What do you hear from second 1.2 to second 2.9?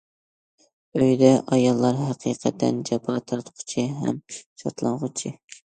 ئاياللار ھەقىقەتەن